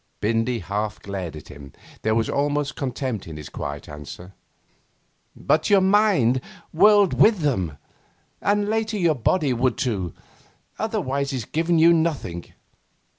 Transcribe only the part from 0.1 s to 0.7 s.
Bindy